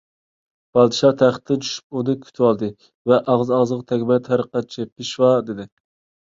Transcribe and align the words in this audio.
پادىشاھ 0.77 1.13
تەختتىن 1.19 1.61
چۈشۈپ 1.65 1.99
ئۇنى 1.99 2.15
كۈتۈۋالدى 2.23 2.71
ۋە 3.13 3.21
ئاغزى- 3.35 3.55
ئاغزىغا 3.61 3.87
تەگمەي: 3.95 4.25
«تەرىقەتچى 4.33 4.91
پېشۋا!» 4.91 5.33
دېدى. 5.53 5.71